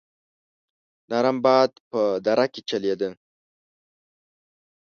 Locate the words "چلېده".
2.69-3.09